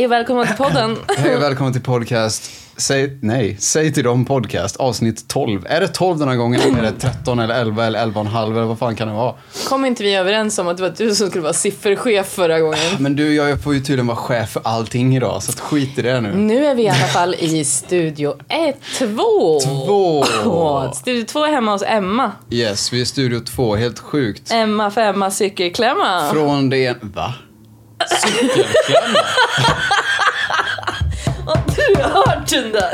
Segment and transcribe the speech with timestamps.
[0.00, 0.96] Hej och välkommen till podden.
[1.16, 2.50] Hej och välkommen till podcast.
[2.76, 5.66] Säg, nej, säg till dem podcast, avsnitt 12.
[5.66, 8.64] Är det 12 den här gången eller är det 13 eller 11 eller 11,5 eller
[8.64, 9.34] vad fan kan det vara?
[9.68, 12.78] Kom inte vi överens om att det var du som skulle vara sifferchef förra gången?
[12.98, 16.20] Men du, jag får ju tydligen vara chef för allting idag, så skit i det
[16.20, 16.34] nu.
[16.34, 19.60] Nu är vi i alla fall i studio 1, 2.
[20.42, 20.92] Två.
[20.92, 22.32] Studio 2 är hemma hos Emma.
[22.50, 24.52] Yes, vi är i studio 2, helt sjukt.
[24.52, 26.30] Emma för Emma cykelklämma.
[26.32, 26.96] Från det...
[27.00, 27.34] Va?
[28.08, 29.18] Cykelklämma?
[31.46, 32.92] Har du hört den där?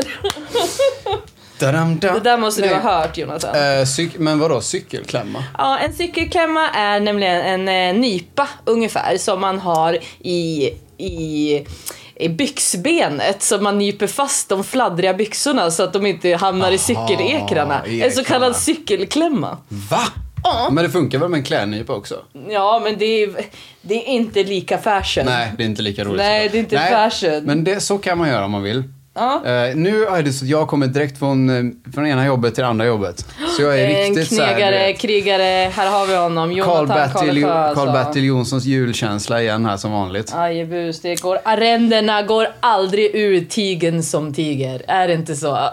[1.58, 2.12] Dadam, da.
[2.14, 3.54] Det där måste du ha hört Jonathan.
[3.56, 5.44] Eh, cyk- men vadå, cykelklämma?
[5.58, 11.64] Ja, en cykelklämma är nämligen en eh, nypa ungefär som man har i, i,
[12.16, 16.78] i byxbenet så man nyper fast de fladdriga byxorna så att de inte hamnar i
[16.78, 17.82] cykelekrarna.
[17.84, 18.24] En så ekrarna.
[18.24, 19.56] kallad cykelklämma.
[19.90, 20.02] Va?
[20.70, 22.14] Men det funkar väl med en klädnypa också?
[22.48, 23.30] Ja, men det är,
[23.82, 25.24] det är inte lika fashion.
[25.24, 26.16] Nej, det är inte lika roligt.
[26.16, 27.44] Nej, det är inte fashion.
[27.44, 28.82] Men det, så kan man göra om man vill.
[29.16, 29.34] Ja.
[29.46, 32.64] Eh, nu är det så att jag kommer direkt från, eh, från ena jobbet till
[32.64, 33.26] andra jobbet.
[33.56, 36.48] Så jag är En riktigt så här, knegare, du vet, krigare, här har vi honom.
[36.48, 37.74] Carl Jonathan Bertil, Karlsjö.
[37.74, 37.92] Carl alltså.
[37.92, 40.32] Bertil Jonssons julkänsla igen här som vanligt.
[40.34, 44.82] Ajebus, det går, arrendena går aldrig ur tigen som tiger.
[44.88, 45.58] Är det inte så?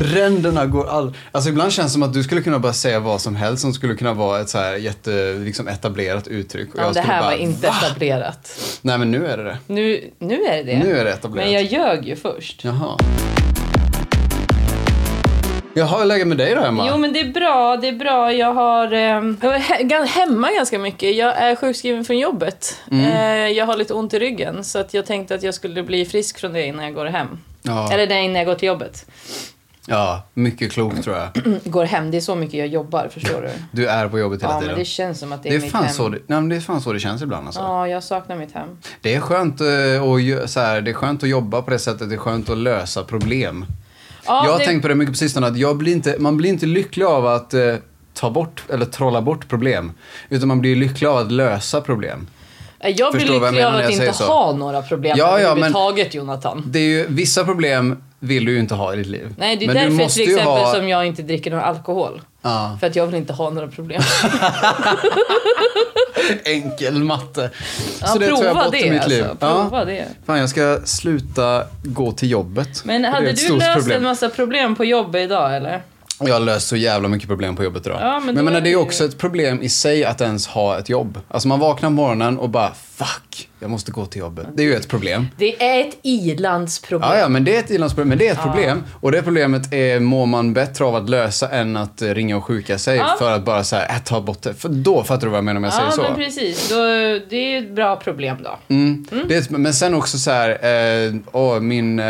[0.00, 1.14] Ränderna går all...
[1.32, 3.72] Alltså ibland känns det som att du skulle kunna bara säga vad som helst som
[3.72, 6.74] skulle kunna vara ett så här jätte, liksom etablerat uttryck.
[6.74, 8.60] Och Ja, jag det här bara, var inte "Va?" etablerat.
[8.82, 9.58] Nej men nu är det det.
[9.66, 10.78] Nu, nu är det det.
[10.78, 11.46] Nu är det etablerat.
[11.46, 12.64] Men jag ljög ju först.
[12.64, 12.96] Jaha.
[15.74, 16.86] Jaha, hur läget med dig då Emma?
[16.90, 18.32] Jo men det är bra, det är bra.
[18.32, 21.16] Jag har eh, jag är he- hemma ganska mycket.
[21.16, 22.76] Jag är sjukskriven från jobbet.
[22.90, 23.04] Mm.
[23.06, 26.04] Eh, jag har lite ont i ryggen så att jag tänkte att jag skulle bli
[26.04, 27.26] frisk från det innan jag går hem.
[27.62, 27.92] Ja.
[27.92, 29.06] Eller nej, innan jag går till jobbet.
[29.88, 31.28] Ja, mycket klokt tror jag.
[31.64, 33.50] Går hem, det är så mycket jag jobbar förstår du.
[33.72, 34.72] Du är på jobbet hela Ja tiden.
[34.74, 35.92] men det känns som att det är, Det är, mitt fan hem.
[35.94, 37.60] så det, nej, men det är fan så det känns ibland alltså.
[37.60, 38.68] Ja, jag saknar mitt hem.
[39.00, 42.08] Det är skönt, eh, gö- så här, det är skönt att jobba på det sättet,
[42.08, 43.66] det är skönt att lösa problem.
[44.26, 46.36] Ja, jag har det- tänkt på det mycket på sistone, att jag blir inte, man
[46.36, 47.74] blir inte lycklig av att eh,
[48.14, 49.92] ta bort eller trolla bort problem.
[50.28, 52.26] Utan man blir lycklig av att lösa problem.
[52.80, 54.24] Jag blir Förstår jag lycklig av att jag inte så.
[54.24, 56.62] ha några problem Ja, ja, överhuvudtaget Jonathan.
[56.66, 59.34] Det är ju, vissa problem vill du ju inte ha i ditt liv.
[59.38, 62.20] Nej, det är Men därför måste till exempel ha- som jag inte dricker någon alkohol.
[62.42, 62.76] Ja.
[62.80, 64.02] För att jag vill inte ha några problem.
[66.44, 67.50] Enkel matte.
[68.00, 69.08] Ja, så det tar jag prova bort det i mitt alltså.
[69.18, 69.24] liv.
[69.40, 69.84] Prova Ja.
[69.84, 70.04] det.
[70.26, 72.84] Fan, jag ska sluta gå till jobbet.
[72.84, 73.96] Men hade du löst problem.
[73.96, 75.82] en massa problem på jobbet idag eller?
[76.20, 77.98] Jag har löst så jävla mycket problem på jobbet idag.
[78.00, 80.78] Ja, men men är det är ju också ett problem i sig att ens ha
[80.78, 81.20] ett jobb.
[81.28, 84.46] Alltså man vaknar på morgonen och bara fuck, jag måste gå till jobbet.
[84.54, 85.26] Det är ju ett problem.
[85.36, 87.10] Det är ett ilandsproblem.
[87.10, 88.08] Ja, ja, men det är ett ilandsproblem.
[88.08, 88.84] Men det är ett problem.
[89.00, 92.78] Och det problemet är, mår man bättre av att lösa än att ringa och sjuka
[92.78, 93.16] sig Ja.
[93.18, 94.54] för att bara så här, äh, ta bort det.
[94.54, 96.02] För då fattar du vad jag menar om jag säger Ja, så.
[96.02, 96.68] men precis.
[96.68, 96.76] Då,
[97.30, 98.58] det är ett bra problem då.
[98.74, 99.06] Mm.
[99.28, 100.50] Det är, ett- men sen också så här,
[101.06, 102.06] eh, åh, min eh,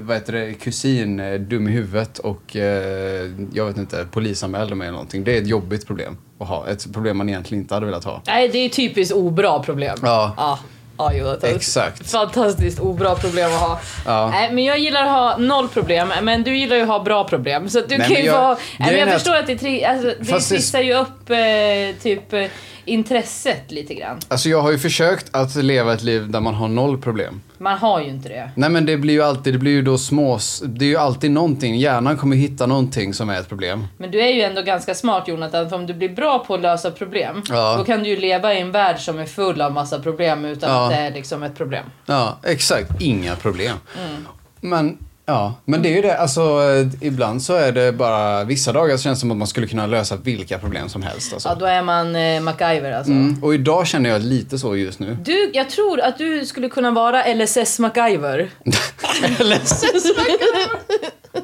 [0.00, 4.86] vad heter det, kusin är dum i huvudet och eh, jag vet inte, polisanmälde mig
[4.88, 5.24] eller någonting.
[5.24, 6.66] Det är ett jobbigt problem att ha.
[6.68, 8.22] Ett problem man egentligen inte hade velat ha.
[8.26, 9.98] Nej, det är typiskt obra problem.
[10.02, 10.34] Ja.
[10.36, 10.58] Ja,
[10.98, 11.50] ja Jonathan.
[11.56, 12.10] Exakt.
[12.10, 13.80] Fantastiskt obra problem att ha.
[14.06, 14.30] Ja.
[14.30, 17.24] Nej, men jag gillar att ha noll problem, men du gillar ju att ha bra
[17.24, 17.68] problem.
[17.68, 18.56] Så att du Nej, kan ju jag- vara...
[18.78, 19.84] Nej, men jag förstår att det, tri...
[19.84, 22.44] alltså, det- trissar ju upp eh, typ eh,
[22.84, 24.18] intresset lite grann.
[24.28, 27.40] Alltså jag har ju försökt att leva ett liv där man har noll problem.
[27.58, 28.50] Man har ju inte det.
[28.54, 31.30] Nej men det blir ju alltid, det blir ju då små, det är ju alltid
[31.30, 33.86] någonting, hjärnan kommer hitta någonting som är ett problem.
[33.96, 36.60] Men du är ju ändå ganska smart Jonathan, för om du blir bra på att
[36.60, 37.76] lösa problem, Ja.
[37.78, 40.70] då kan du ju leva i en värld som är full av massa problem utan
[40.70, 40.84] Ja.
[40.84, 41.84] att det är liksom ett problem.
[42.06, 42.90] Ja, exakt.
[43.00, 43.76] Inga problem.
[44.06, 44.26] Mm.
[44.60, 44.98] Men,
[45.32, 45.54] ja.
[45.64, 49.02] Men det är ju det, alltså eh, ibland så är det bara, vissa dagar så
[49.02, 51.32] känns det som att man skulle kunna lösa vilka problem som helst.
[51.32, 51.48] Alltså.
[51.48, 53.12] Ja, då är man eh, MacGyver alltså.
[53.12, 53.42] Mm.
[53.42, 55.16] Och idag känner jag lite så just nu.
[55.24, 58.50] Du, jag tror att du skulle kunna vara LSS MacGyver.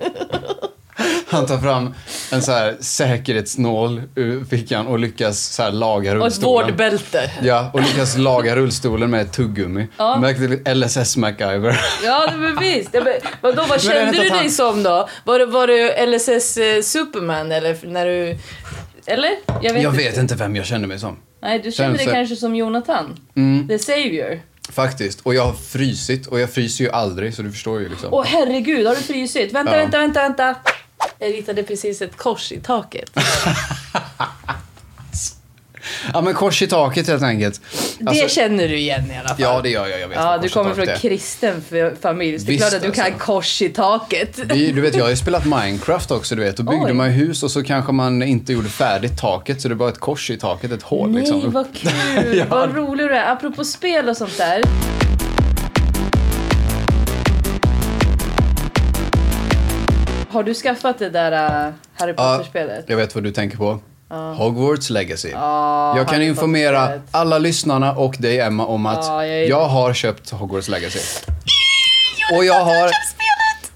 [1.31, 1.95] Han tar fram
[2.33, 6.67] en så här säkerhetsnål ur fickan och lyckas så här laga Och ett rullstolen.
[6.69, 7.31] vårdbälte.
[7.43, 9.87] Ja, och lyckas laga rullstolen med ett tuggummi.
[9.97, 10.19] Ja.
[10.19, 11.81] Märkte LSS MacGyver.
[12.05, 12.89] Ja, men visst.
[12.93, 15.09] Ja, men, vadå, vad kände inte du han- dig som då?
[15.25, 18.39] Var, var du LSS eh, Superman eller när du...
[19.07, 19.31] Eller?
[19.63, 21.17] Jag vet, Jag vet inte vem jag känner mig som.
[21.43, 23.17] Nej, du kände dig Känns- kanske som Jonathan.
[23.37, 23.69] Mm.
[23.69, 24.41] The Savior.
[24.73, 25.21] Faktiskt.
[25.21, 28.09] Och jag har frysit och jag fryser ju aldrig så du förstår ju liksom.
[28.13, 29.53] Åh herregud, har du frysit?
[29.53, 29.79] Vänta, Ja.
[29.79, 30.55] vänta, vänta, vänta.
[31.19, 33.11] Jag ritade precis ett kors i taket.
[36.13, 37.61] Ja men kors i taket helt enkelt.
[38.07, 39.37] Alltså, det känner du igen i alla fall.
[39.39, 40.97] Ja det gör jag, jag vet Ja, du kommer från är.
[40.97, 41.65] kristen
[42.01, 43.19] familj, så det är klart att du kan alltså.
[43.21, 44.39] kors i taket.
[44.39, 46.57] Vi, du vet, jag har ju spelat Minecraft också, du vet.
[46.57, 46.93] Då byggde Oj.
[46.93, 50.31] man hus och så kanske man inte gjorde färdigt taket så det var ett kors
[50.31, 51.51] i taket, ett hål Nej, liksom.
[51.53, 52.37] vad kul!
[52.37, 52.45] Ja.
[52.49, 53.33] Vad rolig du är.
[53.33, 54.63] Apropå spel och sånt där.
[60.31, 62.85] Har du skaffat det där äh, Harry Ja, Potter-spelet?
[62.89, 63.79] jag vet vad du tänker på.
[64.37, 65.29] Hogwarts Legacy.
[65.31, 69.67] Ja, jag kan Harry informera alla lyssnarna och dig Emma om att Ja, jag jag
[69.69, 70.99] har köpt Hogwarts Legacy.
[72.37, 72.91] Och jag har,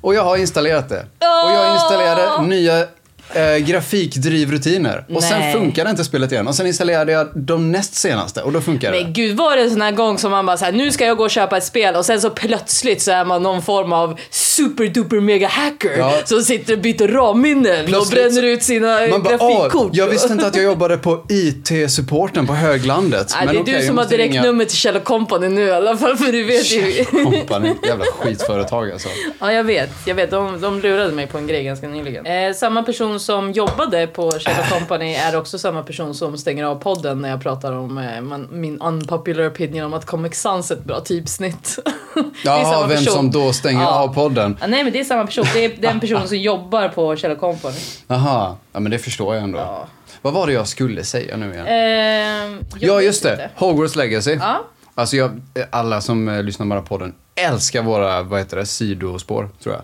[0.01, 1.01] och jag har installerat det.
[1.19, 2.87] Och jag installerade nya
[3.35, 5.05] eh, grafikdrivrutiner.
[5.15, 5.53] Och sen Nej.
[5.53, 6.49] funkade inte spelet igen.
[6.49, 9.03] Och sen installerade jag de näst senaste och då funkar det.
[9.05, 11.17] Men gud var det en sån här gång som man bara såhär, nu ska jag
[11.17, 14.19] gå och köpa ett spel och sen så plötsligt så är man någon form av
[14.31, 16.15] super duper mega hacker Ja.
[16.25, 19.75] som sitter och byter RAM-minnen och Plötsligt bränner ut sina Man bara, grafikkort.
[19.75, 23.33] "Åh, jag visste inte att jag jobbade på IT-supporten på höglandet.
[23.37, 25.63] Nej, det är okej, du jag som har måste ringa direktnummer till Kjell Company nu
[25.67, 27.05] i alla fall för du vet ju.
[27.05, 27.73] Company.
[27.87, 29.09] Jävla skitföretag alltså.
[29.41, 29.91] Ja, jag vet.
[30.07, 30.31] Jag vet.
[30.31, 32.27] De, de lurade mig på en grej ganska nyligen.
[32.27, 36.75] Eh, samma person som jobbade på Shell Company är också samma person som stänger av
[36.77, 38.21] podden när jag pratar om eh,
[38.51, 41.79] min unpopular opinion om att Comic Sans är ett bra typsnitt.
[42.45, 43.13] Jaha, vem person.
[43.15, 44.01] som då stänger Ja.
[44.03, 44.57] av podden.
[44.61, 45.45] Ah, nej men det är samma person.
[45.55, 47.79] Det är den personen som jobbar på Shell Company.
[48.07, 49.59] Jaha, ja men det förstår jag ändå.
[49.59, 49.87] Ja.
[50.23, 51.67] Vad var det jag skulle säga nu igen?
[51.67, 53.33] Eh, ja, just det.
[53.33, 53.51] inte.
[53.57, 54.35] Hogwarts Legacy.
[54.41, 54.65] Ja.
[54.95, 59.49] Alltså jag, alla som eh, lyssnar på den podden älskar våra, vad heter det, sidospår,
[59.63, 59.83] tror jag.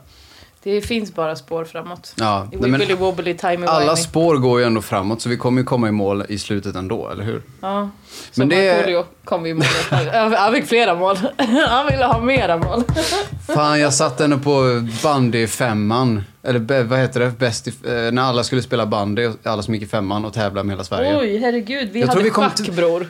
[0.75, 2.12] Det finns bara spår framåt.
[2.17, 5.65] Ja, nej, men wobbly timey alla spår går ju ändå framåt så vi kommer ju
[5.65, 7.43] komma i mål i slutet ändå, eller hur?
[7.61, 7.81] Ja.
[7.81, 7.91] Men
[8.32, 9.65] Som det- Markoolio kom vi i mål.
[10.37, 11.17] Han fick flera mål.
[11.69, 12.85] Han ville ha mera mål.
[13.55, 16.23] Fan, jag satt ändå på bandy femman.
[16.43, 17.31] Eller vad heter det?
[17.38, 20.62] Bäst i, eh, när alla skulle spela bandy, alla som gick i femman och tävla
[20.62, 21.19] med hela Sverige.
[21.19, 21.88] Oj, herregud.
[21.93, 23.06] Vi Jag hade schack, bror.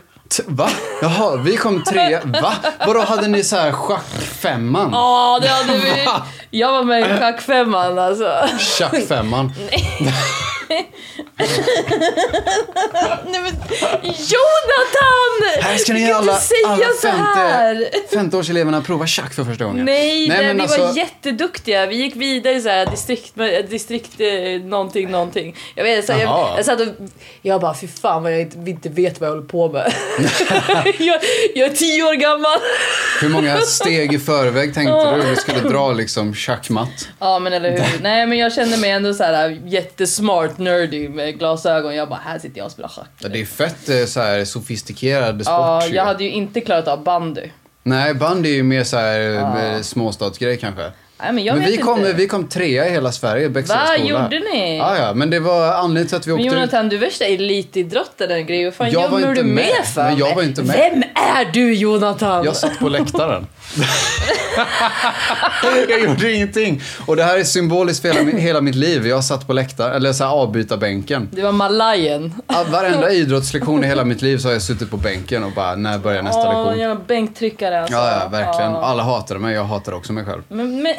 [0.47, 0.71] Va?
[1.03, 2.21] Jaha, vi kom tre.
[2.25, 2.55] Va?
[2.87, 4.91] Vadå, hade ni så här schackfemman?
[4.93, 6.07] Ja, det hade vi.
[6.59, 8.49] Jag var med i schackfemman alltså.
[8.59, 9.53] Schackfemman?
[10.01, 10.15] Nej
[13.25, 13.53] men
[14.03, 15.61] Jonathan!
[15.61, 17.89] Här ska ni kan alla, inte säga alla så här.
[18.15, 19.85] femteårseleverna prova schack för första gången.
[19.85, 21.87] Nej, nej men vi alltså- var jätteduktiga.
[21.87, 23.35] Vi gick vidare i så här distrikt,
[23.71, 24.29] distrikt eh,
[24.69, 25.57] någonting, någonting.
[25.75, 26.87] Jag vet, så här, jag, jag satt och,
[27.43, 29.93] jag bara, fy fan vad jag inte, inte vet vad jag håller på med.
[30.99, 31.21] jag,
[31.55, 32.59] jag är tio år gammal.
[33.21, 37.09] Hur många steg i förväg tänkte du du skulle dra liksom schackmatt?
[37.19, 38.03] Ja men eller hur.
[38.03, 41.95] Nej men jag kände mig ändå så här jättesmart nerdy med glasögon.
[41.95, 43.09] Jag bara, här sitter jag och spelar schack.
[43.23, 46.89] Ja, det är fett eh, så här sofistikerad sport Ja, jag hade ju inte klarat
[46.89, 47.51] av bandy.
[47.83, 50.93] Nej, bandy är ju mer så här eh, småstadsgrej kanske.
[51.21, 52.13] Nej men jag men vet vi kom, inte.
[52.13, 54.09] vi kom trea i hela Sverige, Bäckstedts Va, skola.
[54.09, 54.77] gjorde ni?
[54.79, 56.61] Ja, ja, men det var anledningen till att vi Men åkte ut.
[56.61, 58.65] Jonathan, du är värsta elitidrottaren grej.
[58.65, 60.03] Vad fan Jag var inte du med, med, för?
[60.03, 60.77] men jag var inte med.
[60.77, 62.45] Vem är du Jonathan?
[62.45, 63.47] Jag satt på läktaren.
[65.89, 66.83] jag gjorde ingenting.
[67.07, 69.07] Och det här är symboliskt för hela, hela mitt liv.
[69.07, 71.29] Jag satt på läktaren, eller så här avbytarbänken.
[71.33, 72.35] Du var malajen.
[72.47, 75.75] Ja, Varenda idrottslektion i hela mitt liv så har jag suttit på bänken och bara,
[75.77, 76.79] när börjar nästa Åh, lektion?
[76.81, 77.95] jävla bänktryckare alltså.
[77.97, 78.73] Ja, ja, verkligen.
[78.73, 78.83] Ja.
[78.85, 80.43] Alla hatade mig, jag hatade också mig själv.
[80.49, 80.95] Men, men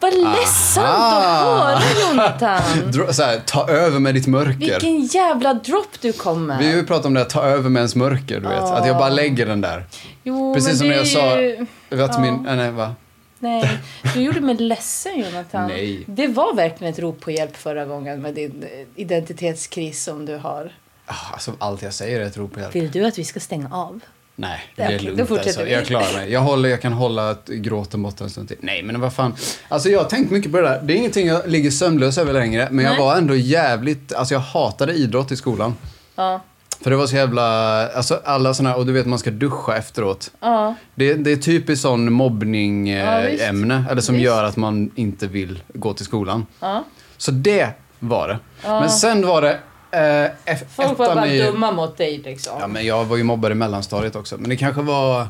[0.00, 1.80] vad ledsamt att höra
[2.10, 3.12] Jonathan.
[3.14, 4.58] Så här, ta över med ditt mörker.
[4.58, 6.58] Vilken jävla drop du kom med.
[6.58, 8.62] Vi har ju pratat om det, att ta över med ens mörker, du vet.
[8.62, 9.84] Att jag bara lägger den där.
[10.22, 11.66] Jo, Precis som när jag sa, ju-
[12.02, 12.94] att min, äh, nej, va?
[13.38, 13.78] Nej,
[14.14, 15.66] du gjorde mig ledsen Jonathan.
[15.66, 16.04] Nej.
[16.06, 18.64] Det var verkligen ett rop på hjälp förra gången med din
[18.96, 20.72] identitetskris som du har.
[21.06, 22.74] Ah, Alltså, allt jag säger är ett rop på hjälp.
[22.74, 24.00] Vill du att vi ska stänga av?
[24.36, 25.64] Nej, Det är okej, då lugnt fortsätter alltså.
[25.64, 25.72] vi.
[25.72, 26.32] Jag klarar mig.
[26.32, 28.56] Jag, håller, jag kan hålla gråten borta en stund till.
[28.60, 29.34] Nej, men vad fan.
[29.68, 30.80] Alltså jag har tänkt mycket på det där.
[30.82, 32.68] Det är ingenting jag ligger sömnlös över längre.
[32.70, 33.00] Men jag Nej.
[33.00, 35.74] var ändå jävligt, alltså jag hatade idrott i skolan.
[36.14, 36.40] Ja.
[36.80, 37.42] För det var så jävla,
[37.88, 40.30] alltså alla här, och du vet man ska duscha efteråt.
[40.40, 40.74] Ja.
[40.94, 43.50] Det, det är typiskt sån mobbning Ja, eh,
[43.90, 44.24] eller som Visst.
[44.24, 46.46] gör att man inte vill gå till skolan.
[46.60, 46.84] ja.
[47.16, 48.38] Så det var det.
[48.62, 49.58] Men sen var det
[49.94, 51.38] eh, F- Folk var bara i...
[51.42, 52.52] dumma mot dig liksom.
[52.60, 54.36] Ja, men jag var ju mobbad i mellanstadiet också.
[54.38, 55.26] Men det kanske var...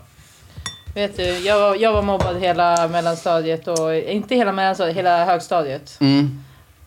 [0.94, 5.96] Vet du, jag var, jag var mobbad hela mellanstadiet och inte hela mellanstadiet, hela högstadiet.
[6.00, 6.44] Mm.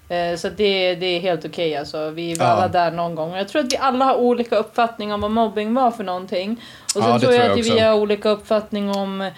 [0.09, 2.09] Eh, Så det, det är helt okej alltså.
[2.09, 2.51] Vi var Ja.
[2.51, 3.35] alla där någon gång.
[3.35, 6.61] Jag tror att vi alla har olika uppfattning om vad mobbing var för någonting.
[6.85, 9.31] Och sen Ja, tror jag, jag att vi har olika uppfattning om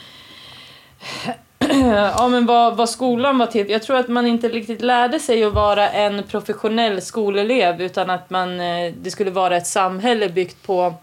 [1.70, 3.70] Eh, ja, men vad, vad skolan var till.
[3.70, 8.30] Jag tror att man inte riktigt lärde sig att vara en professionell skolelev utan att
[8.30, 10.94] man, eh, det skulle vara ett samhälle byggt på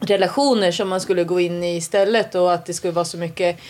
[0.00, 3.60] relationer som man skulle gå in i istället och att det skulle vara så mycket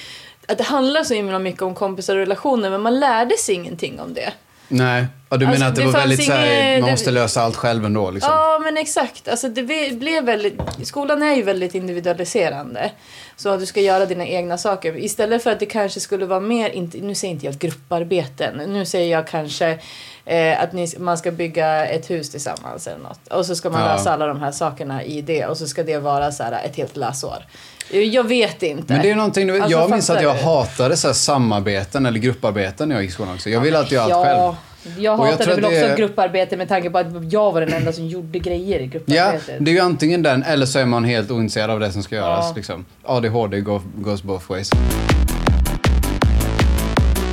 [0.49, 4.01] att det handlar så himla mycket om kompisar och relationer men man lärde sig ingenting
[4.01, 4.33] om det.
[4.73, 5.07] Nej.
[5.29, 7.43] Ja, du Alltså, menar att det, det var väldigt så här, inget- man måste lösa
[7.43, 8.33] allt själv ändå liksom?
[8.33, 9.29] Ja, men exakt.
[9.29, 9.63] Alltså det
[9.93, 12.91] blev väldigt, skolan är ju väldigt individualiserande.
[13.37, 14.97] Så att du ska göra dina egna saker.
[14.97, 18.87] Istället för att det kanske skulle vara mer, inte, nu säger inte jag grupparbeten, nu
[18.87, 19.79] säger jag kanske
[20.25, 23.29] eh, att ni, man ska bygga ett hus tillsammans eller något.
[23.31, 23.93] Och så ska man Ja.
[23.97, 26.77] lösa alla de här sakerna i det och så ska det vara så här ett
[26.77, 27.45] helt läsår.
[27.93, 28.93] Jag vet inte.
[28.93, 30.41] Men det är någonting, Alltså, jag minns att jag du?
[30.43, 33.51] hatade så här samarbeten eller grupparbeten när jag gick i skolan också.
[33.51, 34.57] Jag ville alltid göra allt ja, själv.
[34.99, 37.61] Jag jag hatade tror väl det också är- grupparbete med tanke på att jag var
[37.61, 39.57] den enda som gjorde grejer i Ja, grupparbetet.
[39.61, 42.17] det är ju antingen den eller så är man helt ointresserad av det som ska
[42.17, 42.47] göras.
[42.49, 42.53] Ja.
[42.57, 42.85] Liksom.
[43.05, 44.71] ADHD go- goes both ways.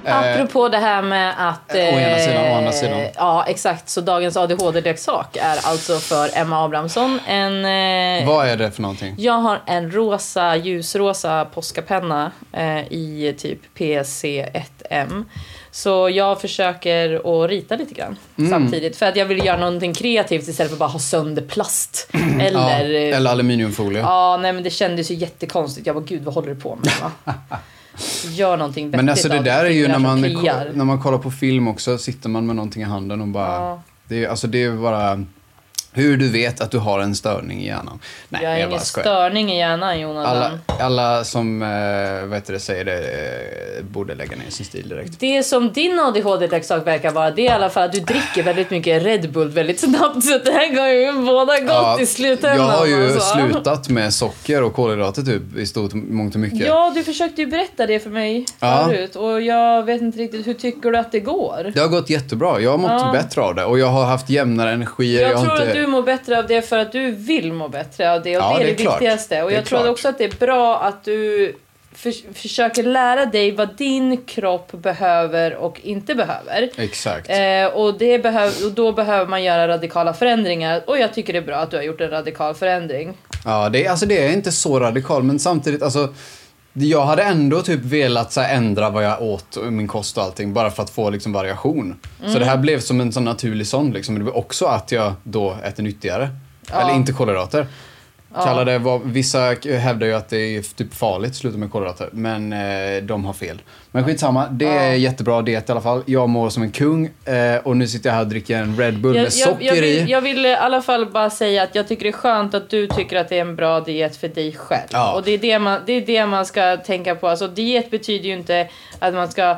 [0.05, 1.75] Eh, Apropå det här med att...
[1.75, 2.99] å ena sidan, å andra eh, sidan.
[3.15, 3.89] Ja, exakt.
[3.89, 7.65] Så dagens ADHD-leksak är alltså för Emma Abrahamsson en...
[8.21, 9.15] eh, vad är det för någonting?
[9.17, 15.23] Jag har en rosa, ljusrosa Posca-penna eh, i typ PC1M.
[15.71, 18.51] Så jag försöker att rita lite grann Mm.
[18.51, 18.97] samtidigt.
[18.97, 22.09] För att jag vill göra någonting kreativt istället för att bara ha sönder plast.
[22.41, 22.83] Eller...
[22.89, 24.01] ja, eh, eller aluminiumfolie.
[24.01, 25.87] Ja, nej men det kändes ju jättekonstigt.
[25.87, 26.91] Jag bara, gud vad håller du på med?
[28.29, 31.31] Gör någonting vettigt Men alltså det där är ju när man, när man kollar på
[31.31, 33.55] film också, sitter man med någonting i handen och bara...
[33.55, 33.81] Ja.
[34.07, 35.25] Det, är, alltså det är bara
[35.99, 37.99] hur du vet att du har en störning i hjärnan.
[38.29, 40.37] Nej, Jag har jag ingen störning i hjärnan, Jonathan.
[40.37, 41.67] Alla, alla som eh,
[42.35, 45.19] heter det, säger det eh, borde lägga ner sin stil direkt.
[45.19, 48.69] Det som din ADHD-leksak verkar vara, det är i alla fall att du dricker väldigt
[48.69, 50.23] mycket Red Bull väldigt snabbt.
[50.23, 52.57] Så det här går ju båda gott i slutändan.
[52.67, 53.19] jag har ju alltså.
[53.37, 56.67] slutat med socker och kolhydrater typ i stort mångt och mycket.
[56.67, 58.85] Ja, du försökte ju berätta det för mig Ja.
[58.87, 59.15] förut.
[59.15, 61.71] Och jag vet inte riktigt, hur tycker du att det går?
[61.73, 62.59] Det har gått jättebra.
[62.59, 63.11] Jag har mått Ja.
[63.13, 65.21] bättre av det och jag har haft jämnare energier.
[65.29, 65.67] Jag har tror inte...
[65.67, 68.37] att du mår bättre av det för att du vill må bättre av det.
[68.37, 69.43] Och Ja, det är det det, är viktigaste.
[69.43, 69.91] Och jag tror klart.
[69.91, 71.55] också att det är bra att du
[71.95, 76.69] för, försöker lära dig vad din kropp behöver och inte behöver.
[76.77, 77.29] Exakt.
[77.29, 80.83] Eh, och, det behöv, och då behöver man göra radikala förändringar.
[80.87, 83.17] Och jag tycker det är bra att du har gjort en radikal förändring.
[83.45, 86.13] Ja, det, alltså det är inte så radikal, men samtidigt, alltså.
[86.73, 90.53] Jag hade ändå typ velat så ändra vad jag åt och min kost och allting
[90.53, 91.95] bara för att få liksom variation.
[92.19, 92.39] Så Mm.
[92.39, 94.15] det här blev som en sån naturlig sån liksom.
[94.15, 96.29] Det blev också att jag då äter nyttigare.
[96.71, 96.81] Ja.
[96.81, 97.67] Eller inte kolhydrater.
[98.35, 102.09] Kallar det vad, vissa hävdar ju att det är typ farligt att sluta med kolhydrater,
[102.11, 103.61] men eh, de har fel.
[103.91, 106.03] Men skitsamma, det är jättebra diet i alla fall.
[106.05, 108.99] Jag mår som en kung eh, och nu sitter jag här och dricker en Red
[108.99, 109.81] Bull med socker jag, i.
[109.81, 112.69] vill, jag vill i alla fall bara säga att jag tycker det är skönt att
[112.69, 114.87] du tycker att det är en bra diet för dig själv.
[114.91, 115.13] Ja.
[115.13, 117.27] Och det är det, man, det är det man ska tänka på.
[117.27, 118.67] Alltså diet betyder ju inte
[118.99, 119.57] att man ska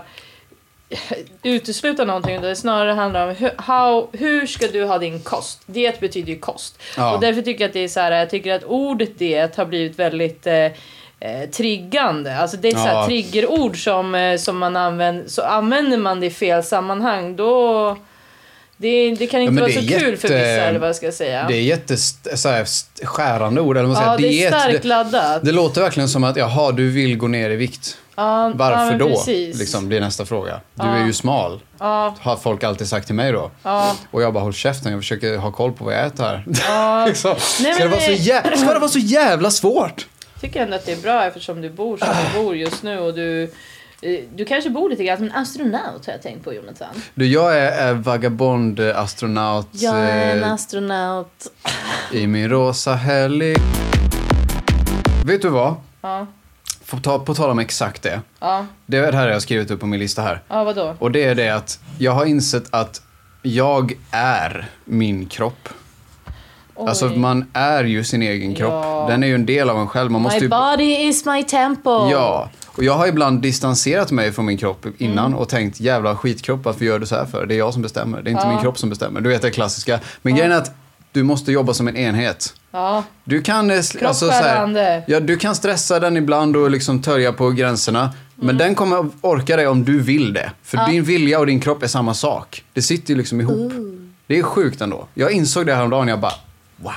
[1.44, 5.62] utesluta någonting det snarare handlar om hur, how, hur ska du ha din kost?
[5.66, 6.80] Diet betyder ju kost.
[6.98, 7.14] Ja.
[7.16, 9.66] Och därför tycker jag att det är så här, jag tycker att ordet diet har
[9.66, 10.72] blivit väldigt eh, eh,
[11.52, 12.38] triggande.
[12.38, 13.06] Alltså det är ett så här Ja.
[13.06, 17.98] triggerord som, eh, som man använder, så använder man det i fel sammanhang då
[18.78, 20.96] det, det kan inte men vara så är kul för jätte- vissa eller vad jag
[20.96, 21.46] ska säga.
[21.48, 24.32] Det är jätteskärande ord, eller vad man ja, säger.
[24.32, 25.46] det är starkt det, laddat.
[25.46, 27.98] det låter verkligen som att, jaha, du vill gå ner i vikt.
[28.22, 29.08] Ja, ja, Varför men då?
[29.08, 29.60] Precis.
[29.60, 30.60] Liksom, blir nästa fråga.
[30.76, 30.96] Du Ja.
[30.96, 33.52] är ju smal, Ja, har folk alltid sagt till mig då.
[33.64, 36.46] ja, Och jag bara, håll käften, jag försöker ha koll på vad jag äter här.
[36.68, 37.06] ja.
[37.08, 37.36] liksom.
[37.62, 40.08] Nej, Ska, det vara så det- jä- Ska det vara så jävla svårt?
[40.42, 43.14] tycker ändå att det är bra eftersom du bor som du bor just nu och
[43.14, 43.44] du
[44.02, 46.88] eh, du kanske bor lite grann som en astronaut har jag tänkt på Jonathan.
[47.16, 51.48] Du, jag är, är vagabond, eh, astronaut Jag är en eh, astronaut.
[52.12, 53.56] i min rosa helg.
[55.26, 55.76] Vet du vad?
[56.02, 56.28] Ja,
[56.92, 58.22] På, ta, på tal om exakt det.
[58.40, 60.42] ja, Det är det här jag har skrivit upp på min lista här.
[60.48, 60.96] ja vadå?
[61.00, 63.02] Och det är det att jag har insett att
[63.42, 65.70] jag är min kropp.
[66.76, 66.90] Oj.
[66.90, 68.72] Alltså man är ju sin egen kropp.
[68.86, 69.06] Ja.
[69.10, 70.12] Den är ju en del av en själv.
[70.12, 70.50] Man måste My ju...
[70.50, 71.92] body is my temple.
[71.92, 72.50] Ja.
[72.66, 75.38] Och jag har ibland distanserat mig från min kropp innan Mm.
[75.40, 77.46] och tänkt jävla skitkropp, varför gör du så här för?
[77.46, 78.50] Det är jag som bestämmer, det är inte Ja.
[78.52, 79.22] min kropp som bestämmer.
[79.22, 80.00] Du vet det klassiska.
[80.22, 80.72] Men grejen är att
[81.12, 82.54] du måste jobba som en enhet.
[82.72, 87.34] Ja, Du kan, eh, alltså, här, ja, du kan stressa den ibland och liksom törja
[87.34, 88.10] på gränserna.
[88.36, 88.58] Men Mm.
[88.58, 90.52] den kommer orka det om du vill det.
[90.64, 92.64] För din vilja och din kropp är samma sak.
[92.74, 93.72] Det sitter ju liksom ihop.
[94.28, 95.08] Det är sjukt ändå.
[95.14, 96.34] Jag insåg det häromdagen och jag bara,
[96.78, 96.94] wow.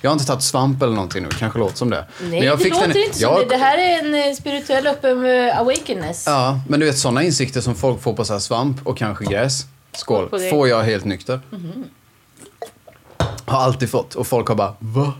[0.00, 2.04] Jag har inte tagit svamp eller någonting nu, kanske låter som det.
[2.22, 3.22] nej det låter inte så.
[3.22, 6.24] jag, Det, det här är en eh, spirituell öppen uh, awakeness.
[6.26, 9.66] Ja, men du vet sådana insikter som folk får på så svamp och kanske gräs.
[9.92, 10.28] Skål.
[10.50, 11.40] Får jag helt nykter.
[13.46, 14.14] Har alltid fått.
[14.14, 15.12] Och folk har bara, va?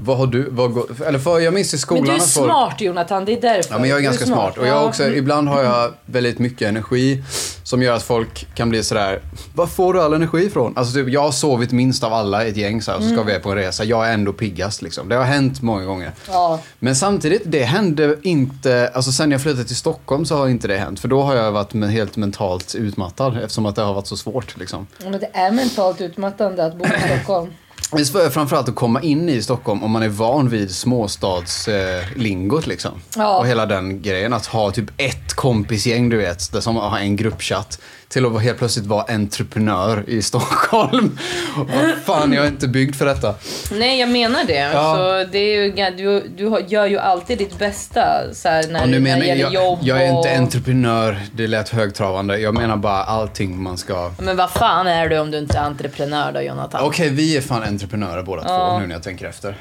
[0.00, 0.50] Vad har du?
[0.50, 2.46] Vad går, eller för, jag minns i skolan Men du är att folk...
[2.46, 3.74] smart Jonathan, det är därför.
[3.74, 4.58] Ja, men jag är Du ganska smart.
[4.58, 7.22] Och jag också, ibland har jag väldigt mycket energi
[7.62, 9.20] som gör att folk kan bli sådär,
[9.54, 10.72] var får du all energi ifrån?
[10.76, 13.10] Alltså typ, jag har sovit minst av alla i ett gäng så här, och så
[13.10, 13.84] ska vi på en resa.
[13.84, 15.08] Jag är ändå piggast liksom.
[15.08, 16.12] Det har hänt många gånger.
[16.28, 16.60] Ja.
[16.78, 20.76] Men samtidigt, det hände inte, alltså sen jag flyttade till Stockholm så har inte det
[20.76, 21.00] hänt.
[21.00, 24.58] För då har jag varit helt mentalt utmattad eftersom att det har varit så svårt
[24.58, 24.86] liksom.
[25.02, 27.50] Men det är mentalt utmattande att bo i Stockholm.
[27.92, 32.12] Det är svårt framförallt att komma in i Stockholm om man är van vid småstadslingot
[32.12, 32.92] eh, lingot, liksom.
[33.16, 33.38] Ja.
[33.38, 34.32] Och hela den grejen.
[34.32, 37.80] Att ha typ ett kompisgäng du vet, där som har en gruppchatt.
[38.14, 41.18] Till att helt plötsligt vara entreprenör i Stockholm.
[41.56, 43.34] Vad fan, jag är inte byggd för detta.
[43.72, 44.70] Nej, jag menar det.
[44.72, 44.94] Ja.
[44.96, 48.88] Så det är ju, du, du gör ju alltid ditt bästa så här, när, Och
[48.88, 50.36] nu när menar det gäller jag, jobb jag är inte och...
[50.36, 52.38] entreprenör, det lät högtravande.
[52.38, 54.10] Jag menar bara allting man ska...
[54.18, 56.80] Men vad fan är du om du inte är entreprenör då, Jonathan?
[56.84, 58.70] Okej, vi är fan entreprenörer båda Ja.
[58.70, 59.56] två nu när jag tänker efter.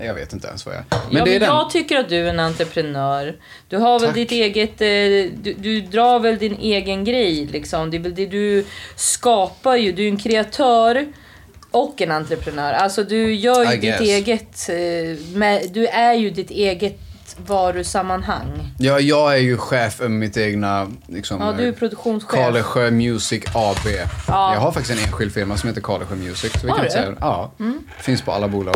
[0.00, 0.84] Jag vet inte ens vad jag.
[0.90, 1.56] Men ja, det är men den...
[1.56, 3.36] jag tycker att du är en entreprenör.
[3.68, 4.14] Du har väl Tack.
[4.16, 4.80] ditt eget...
[4.80, 7.90] Eh, du, du drar väl din egen grej liksom.
[7.90, 8.64] Det är väl det du
[8.96, 9.92] skapar ju.
[9.92, 11.06] Du är en kreatör
[11.70, 12.72] och en entreprenör.
[12.72, 14.00] Alltså du gör ju I ditt guess.
[14.00, 14.68] eget...
[14.68, 16.98] Eh, med, du är ju ditt eget
[17.46, 18.70] varusammanhang.
[18.78, 20.88] Ja, jag är ju chef över mitt egna...
[21.06, 22.30] Liksom, Ja, du är produktionschef.
[22.30, 23.76] Karlesjö Music AB.
[24.28, 24.54] Ja.
[24.54, 26.52] Jag har faktiskt en enskild firma som heter Karlesjö Music.
[26.52, 26.90] Så vi Har kan du?
[26.90, 27.52] säga, ja,
[28.00, 28.74] finns på alla bolag.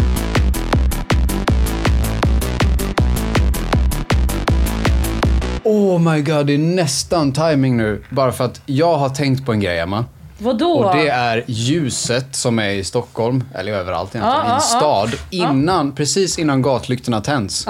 [5.65, 8.03] Oh my god, det är nästan timing nu.
[8.11, 10.05] Bara för att jag har tänkt på en grej, Emma.
[10.39, 10.67] Vadå?
[10.73, 15.11] Och det är ljuset som är i Stockholm, eller överallt egentligen, Ja, i en stad.
[15.31, 17.65] Innan, precis innan gatlyktorna tänds.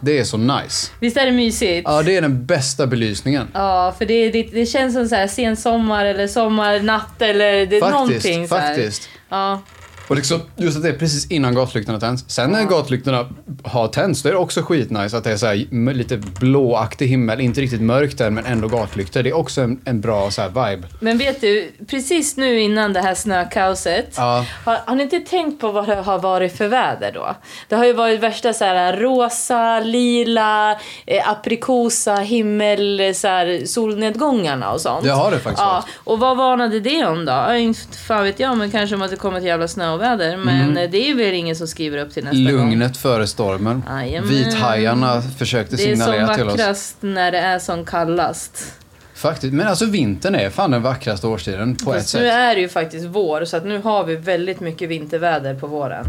[0.00, 0.90] Det är så nice.
[1.00, 1.88] visst är det mysigt?
[1.88, 3.48] Ja, det är den bästa belysningen.
[3.52, 7.92] Ja, för det, det, det känns som så här sensommar eller sommarnatt eller det, Faktiskt,
[7.92, 8.74] någonting så här.
[8.74, 9.08] faktiskt.
[9.28, 9.60] Ja.
[10.08, 12.24] Och liksom, just att det är precis innan gatlyktorna tänds.
[12.28, 13.28] Sen när gatlyktorna
[13.64, 17.40] har tänts, då är det också skitnice att det är så här, lite blåaktig himmel.
[17.40, 19.22] Inte riktigt mörkt där, men ändå gatlyktor.
[19.22, 20.88] Det är också en, en bra så här, vibe.
[21.00, 24.44] Men vet du, precis nu innan det här snökaoset, Ja.
[24.64, 27.34] har, har ni inte tänkt på vad det har varit för väder då?
[27.68, 30.72] Det har ju varit värsta så här rosa, lila,
[31.06, 35.04] eh, aprikosa, himmel, så här, solnedgångarna och sånt.
[35.04, 35.84] Det har det faktiskt Ja, varit.
[36.04, 37.54] och vad varnade det om då?
[37.54, 40.36] Inte fan vet jag, men kanske om att det kommer ett jävla snöväder.
[40.36, 42.48] Men eh, det är väl ingen som skriver upp till nästa gång.
[42.48, 42.56] Mm.
[42.68, 43.82] Lugnet före stormen.
[44.24, 46.52] Vithajarna försökte Det är som signalera till oss.
[46.52, 48.72] vackrast när det är som kallast.
[49.14, 49.52] Faktiskt.
[49.52, 52.32] Men alltså vintern är fan den vackraste årstiden på ett Fast nu sätt.
[52.34, 56.04] är det ju faktiskt vår, så att nu har vi väldigt mycket vinterväder på våren.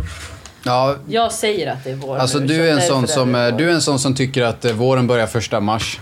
[0.64, 3.52] Ja, Jag säger att det är vår alltså nu, du är, en sån som, det
[3.52, 3.58] vår.
[3.58, 6.00] du är en sån som tycker att eh, våren börjar första mars.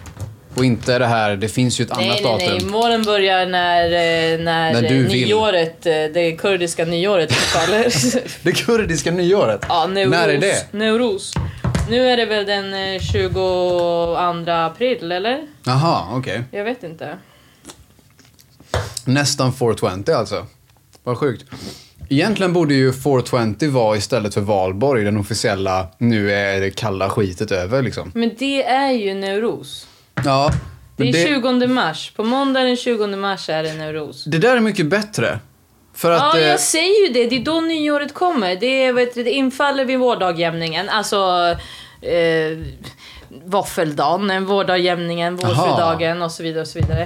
[0.57, 2.57] Och inte det här, det finns ju ett Nej, annat nej, datum.
[2.67, 2.73] nej.
[2.73, 5.27] Våren börjar när, eh, när, När du eh, vill.
[5.27, 7.93] nyåret, eh, det kurdiska nyåret faller.
[8.43, 9.65] Det kurdiska nyåret.
[9.69, 10.11] ja, Newros.
[10.11, 10.73] När är det?
[10.73, 11.33] Newros.
[11.89, 14.15] Nu är det väl den eh, 22
[14.47, 15.41] april, eller?
[15.65, 16.41] Jaha, okej.
[16.51, 17.17] Jag vet inte.
[19.05, 20.45] Nästan 420 alltså.
[21.03, 21.45] Vad sjukt.
[22.09, 27.51] Egentligen borde ju 420 vara istället för valborg den officiella, nu är det kalla skitet
[27.51, 28.11] över liksom.
[28.15, 29.87] Men det är ju Newros.
[30.25, 30.51] Ja,
[30.95, 32.11] Det är det, 20 mars.
[32.15, 34.23] På måndag den 20 mars är det Newros.
[34.23, 35.39] det där är mycket bättre.
[35.93, 36.19] För att...
[36.19, 37.27] Ja, eh, jag säger ju det.
[37.29, 38.55] Det är då nyåret kommer.
[38.55, 40.89] Det, är, vet du, det infaller vid vårdagjämningen.
[40.89, 41.55] Alltså...
[42.01, 42.57] Eh,
[43.45, 46.61] våffeldagen, vårdagjämningen, vårfrudagen och så vidare.
[46.61, 47.01] och så vidare.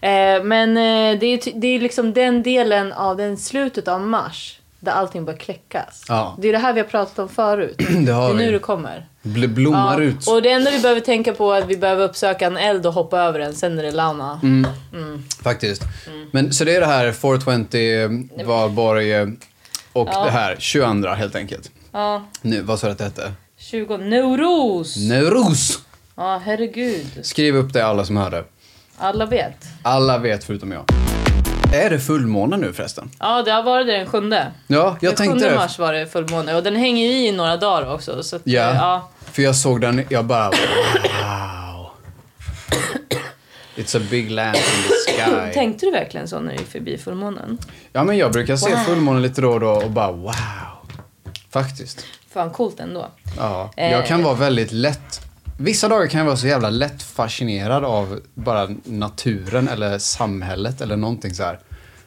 [0.00, 4.59] Eh, men eh, det, är, det är liksom den delen av den slutet av mars
[4.80, 6.04] där allting börjar kläckas.
[6.08, 6.36] Ja.
[6.38, 7.76] Det är det här vi har pratat om förut.
[8.06, 8.44] Det har är vi.
[8.46, 9.06] nu det kommer.
[9.22, 10.26] bl- blommar ut.
[10.28, 12.92] Och det enda vi behöver tänka på är att vi behöver uppsöka en eld och
[12.92, 14.40] hoppa över den, sen är det launa.
[14.42, 14.66] Mm.
[15.42, 15.82] Faktiskt.
[16.06, 16.28] Mm.
[16.32, 17.76] Men så det är det här 420,
[18.40, 19.26] eh, valborg eh,
[19.92, 20.24] och Ja.
[20.24, 21.70] det här 22 helt enkelt.
[21.92, 23.32] Ja, Nu, vad sa du att det hette?
[23.58, 23.96] 20...
[23.96, 24.96] Neuros!
[24.96, 25.78] Neuros!
[26.16, 27.06] Ja, herregud.
[27.22, 28.44] Skriv upp det alla som hörde.
[28.98, 29.56] Alla vet.
[29.82, 30.84] Alla vet förutom jag.
[31.72, 33.10] Är det fullmåne nu förresten?
[33.18, 34.52] Ja, det har varit det den sjunde.
[34.66, 35.56] Ja, jag den tänkte sjunde det.
[35.56, 38.22] mars var det fullmåne och den hänger ju i några dagar också.
[38.22, 38.70] Så att, Ja.
[38.70, 39.08] eh, ja.
[39.32, 41.86] För jag såg den, jag bara wow.
[43.76, 45.52] It's a big lamp in the sky.
[45.54, 47.58] Tänkte du verkligen så när du gick förbi fullmånen?
[47.92, 48.78] Ja men jag brukar se Wow.
[48.84, 50.32] fullmånen lite då och då och bara wow.
[51.50, 52.06] Faktiskt.
[52.32, 53.08] Fan coolt ändå.
[53.36, 53.70] Ja.
[53.76, 53.92] Eh.
[53.92, 55.20] Jag kan vara väldigt lätt.
[55.62, 60.96] Vissa dagar kan jag vara så jävla lätt fascinerad av bara naturen eller samhället eller
[60.96, 61.58] någonting så här.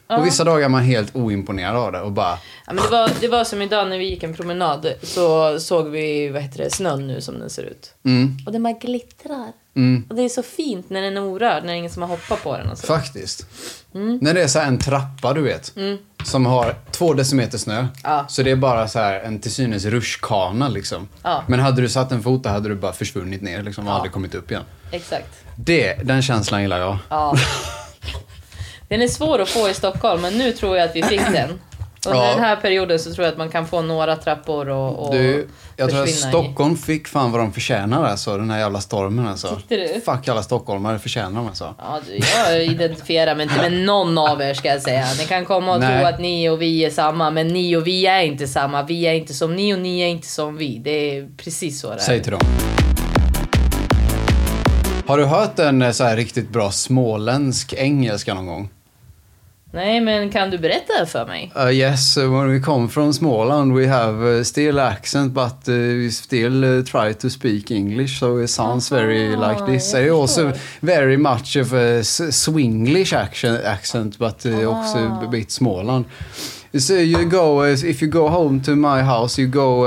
[0.06, 3.10] Och vissa dagar är man helt oimponerad av det och bara Ja, men det, var,
[3.20, 6.70] det var som idag när vi gick en promenad så såg vi vad heter det,
[6.70, 7.94] snön nu som den ser ut.
[8.04, 9.52] mm, Och den bara glittrar.
[9.76, 10.06] Mm.
[10.10, 12.08] Och det är så fint när den är orörd, när det är ingen som har
[12.08, 12.70] hoppat på den.
[12.70, 12.86] Och så.
[12.86, 13.46] Faktiskt.
[13.94, 14.18] Mm.
[14.22, 15.72] När det är så här en trappa, du vet.
[16.24, 17.86] Som har två decimeter snö.
[18.02, 18.24] Ja.
[18.28, 21.08] Så det är bara så en till synes rutschkana liksom.
[21.22, 21.42] Ja.
[21.46, 23.96] Men hade du satt en fot där hade du bara försvunnit ner liksom och Ja.
[23.96, 24.62] aldrig kommit upp igen.
[24.90, 25.28] Exakt.
[25.56, 26.98] Det, den känslan gillar jag.
[27.08, 27.36] Ja.
[28.88, 31.60] Den är svår att få i Stockholm, men nu tror jag att vi fick den.
[32.06, 32.30] Under Ja.
[32.30, 35.48] den här perioden så tror jag att man kan få några trappor och, och Du,
[35.76, 36.32] jag tror att försvinna i.
[36.32, 39.56] Stockholm fick fan vad de förtjänar alltså, den här jävla stormen alltså.
[39.56, 40.00] Tyckte du?
[40.00, 41.74] Fuck alla stockholmare förtjänar de alltså.
[41.78, 42.18] Ja, du,
[42.52, 45.06] jag identifierar mig inte med någon av er ska jag säga.
[45.18, 45.98] Ni kan komma och Nej.
[46.00, 48.82] tro att ni och vi är samma, men ni och vi är inte samma.
[48.82, 50.78] Vi är inte som ni och ni är inte som vi.
[50.84, 51.98] Det är precis så det är.
[51.98, 52.40] Säg till dem.
[55.06, 58.68] Har du hört en eh, så här riktigt bra småländsk engelska någon gång?
[59.74, 61.52] Nej, men kan du berätta för mig?
[61.56, 65.74] Uh, yes, uh, when we come from Småland we have uh, still accent but uh,
[65.74, 69.92] we still uh, try to speak English so it sounds very Aha, like this.
[69.92, 74.78] jag I also very much of a Swinglish accent, accent but uh, Ah.
[74.78, 76.04] also a bit Småland.
[76.78, 79.86] So you go, if you go home to my house you go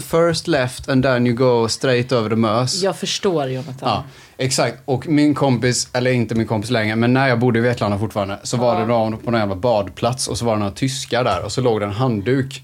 [0.00, 2.82] first left and then you go straight over the Mös.
[2.82, 3.88] Jag förstår, Jonathan.
[3.88, 4.04] Ja,
[4.38, 4.76] exakt.
[4.84, 8.38] Och min kompis, eller inte min kompis längre, men när jag bodde i Vetlanda fortfarande
[8.42, 11.44] så var det någon på någon jävla badplats och så var det några tyskar där
[11.44, 12.62] och så låg det en handduk.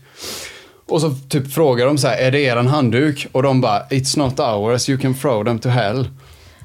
[0.88, 3.26] Och så typ frågade de så här, är det er handduk?
[3.32, 6.08] Och de bara, it's not ours, you can throw them to hell.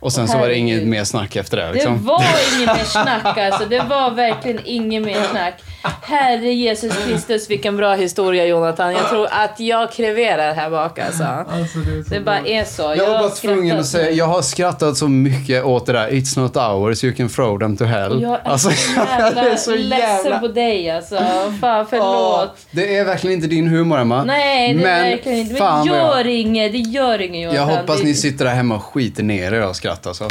[0.01, 1.67] Och sen så var det inget mer snack efter det.
[1.67, 2.05] Det Liksom.
[2.05, 2.23] var
[2.57, 3.69] inget mer snack alltså.
[3.69, 5.53] Det var verkligen inget mer snack.
[6.01, 8.91] Herre Jesus Kristus, vilken bra historia Jonathan.
[8.93, 11.23] Jag tror att jag kreverar här bak alltså.
[12.09, 12.81] Det bara är så.
[12.97, 16.39] Jag var bara tvungen att säga, jag har skrattat så mycket åt det där, it's
[16.39, 18.21] not ours, you can throw them to hell.
[18.21, 20.39] Jag är Alltså, så jävla det är så ledsen jävla...
[20.39, 21.15] på dig alltså.
[21.61, 22.57] Fan, förlåt.
[22.71, 24.23] det är verkligen inte din humor Emma.
[24.23, 25.53] Nej, det är Men verkligen inte.
[25.53, 27.77] Men vad jag- gör inget, det gör inget Jag Jonathan.
[27.79, 28.03] hoppas det...
[28.07, 30.27] ni sitter där hemma och skiter ner er av skratt alltså.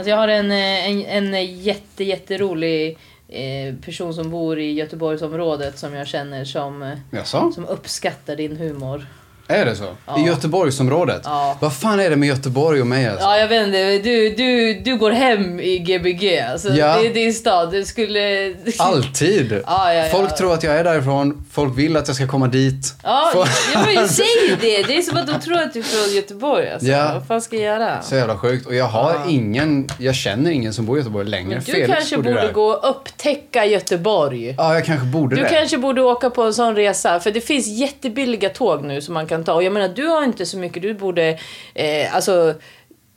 [0.00, 5.78] Alltså jag har en, eh, en, en jätte, jätterolig eh, person som bor i Göteborgsområdet
[5.78, 7.52] som jag känner som, eh, Jaså?
[7.52, 9.06] som uppskattar din humor.
[9.50, 9.84] Är det så?
[10.06, 10.18] Ja.
[10.18, 11.20] I Göteborgsområdet?
[11.24, 11.56] Ja.
[11.60, 13.24] Vad fan är det med Göteborg och mig alltså?
[13.24, 13.98] Ja, jag vet inte.
[13.98, 16.38] Du, du, du går hem i Gbg.
[16.52, 16.96] Alltså, Ja.
[17.00, 17.70] Det är din stad.
[17.72, 18.54] Du skulle...
[18.78, 19.52] Alltid!
[19.66, 20.04] Ja, ja.
[20.12, 22.94] Folk tror att jag är därifrån, folk vill att jag ska komma dit.
[23.02, 24.26] Ja, Folk- ja, men säg
[24.60, 24.82] det.
[24.82, 26.70] Det är som att de tror att du är från Göteborg.
[26.70, 26.88] Alltså.
[26.88, 27.10] Ja.
[27.14, 28.02] Vad fan ska jag göra?
[28.02, 28.66] Så jävla sjukt.
[28.66, 31.48] Och jag har ingen, jag känner ingen som bor i Göteborg längre.
[31.48, 32.52] Men du Felix kanske borde där.
[32.52, 34.54] gå och upptäcka Göteborg.
[34.58, 35.48] Ja, jag kanske borde Du det.
[35.48, 39.26] kanske borde åka på en sån resa, för det finns jättebilliga tåg nu som man
[39.26, 39.54] kan ta.
[39.54, 41.38] Och jag menar, du har inte så mycket, du borde...
[41.74, 42.54] Eh, alltså,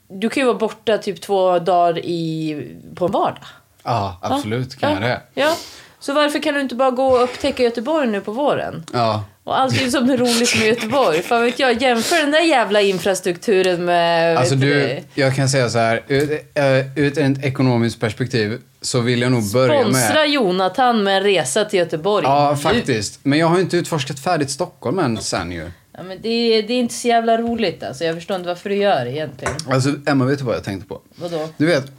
[0.08, 2.58] du kan ju vara borta typ två dagar i,
[2.96, 3.44] på en vardag.
[3.84, 4.96] Ja, absolut kan ja.
[4.96, 5.22] jag det.
[5.34, 5.58] Ja.
[6.00, 8.86] Så varför kan du inte bara gå och upptäcka Göteborg nu på våren?
[8.94, 9.24] Ja.
[9.44, 11.22] Och allting som är roligt med Göteborg.
[11.22, 14.38] Fan vet jag, jämför den där jävla infrastrukturen med...
[14.38, 16.04] Alltså du, jag kan säga så här.
[16.08, 19.96] Äh, ur ett ekonomiskt perspektiv så vill jag nog börja med...
[19.96, 22.26] Sponsra Jonathan med en resa till Göteborg.
[22.26, 22.58] Ja, Nu.
[22.58, 23.20] faktiskt.
[23.24, 25.72] Men jag har inte utforskat färdigt Stockholm än sen ju.
[25.98, 28.04] Ja, men det, är- det är inte så jävla roligt alltså.
[28.04, 29.54] Jag förstår inte varför du gör det egentligen.
[29.70, 31.02] Alltså, Emma, vet du vad jag tänkte på?
[31.16, 31.50] Vadå?
[31.58, 31.92] Du vet,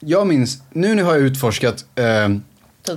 [0.00, 2.28] jag minns, nu när jag har utforskat eh.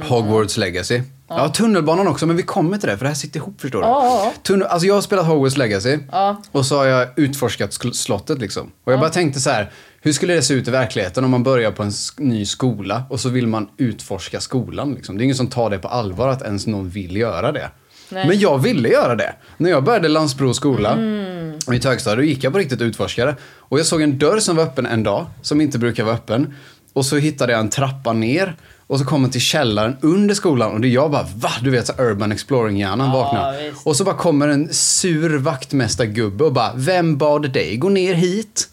[0.02, 1.02] Hogwarts Legacy.
[1.28, 1.50] Ja.
[1.50, 3.86] tunnelbanan också, men vi kommer till det för det här sitter ihop förstår du.
[3.88, 4.34] Ja, ja, ja.
[4.44, 6.42] Tunnel, alltså jag har spelat Hogwarts Legacy Ja.
[6.52, 8.72] och så har jag utforskat slottet liksom.
[8.84, 11.44] Och jag bara tänkte så här, hur skulle det se ut i verkligheten om man
[11.44, 15.18] börjar på en ny skola och så vill man utforska skolan liksom.
[15.18, 17.70] Det är ingen som tar det på allvar att ens någon vill göra det.
[18.10, 18.28] Nej.
[18.28, 19.34] Men jag ville göra det.
[19.58, 21.54] När jag började Landsbro skola Mm.
[21.74, 23.36] i ett högstadie, då gick jag på riktigt och utforskade.
[23.58, 26.54] Och jag såg en dörr som var öppen en dag, som inte brukar vara öppen.
[26.94, 28.56] Och så hittade jag en trappa ner.
[28.88, 31.50] Och så kom jag till källaren under skolan och det jag bara va?
[31.62, 33.70] Du vet så urban exploring-hjärnan Ja, vaknar.
[33.70, 33.88] visst.
[33.88, 38.70] Och så bara kommer en sur vaktmästargubbe och bara Vem bad dig gå ner hit?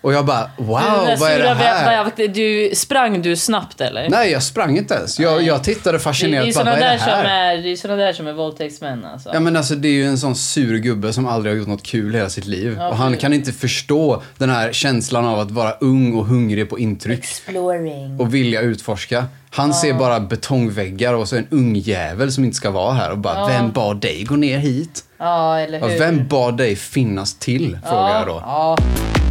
[0.00, 2.28] Och jag bara wow, Du, vad är det sura här?
[2.28, 4.08] du, sprang du snabbt eller?
[4.08, 5.20] Nej, jag sprang inte ens.
[5.20, 7.22] Jag, jag tittade det, det fascinerat är bara, vad är där det här?
[7.22, 9.30] som är, det är såna där som är våldtäktsmän alltså.
[9.32, 11.82] Ja men alltså det är ju en sån sur gubbe som aldrig har gjort något
[11.82, 12.76] kul i hela sitt liv.
[12.78, 16.70] Ja, och han kan inte förstå den här känslan av att vara ung och hungrig
[16.70, 17.18] på intryck.
[17.18, 18.20] Exploring.
[18.20, 19.24] Och vilja utforska.
[19.50, 23.18] Han ser bara betongväggar och så en ung jävel som inte ska vara här och
[23.18, 25.04] bara Vem bad dig gå ner hit?
[25.18, 25.86] Ja, eller hur?
[25.86, 27.78] Och vem bad dig finnas till?
[27.82, 29.25] Frågar ja, jag då.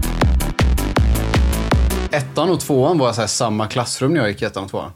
[2.15, 4.91] Ettan och tvåan var så här samma klassrum när jag gick i ettan och tvåan.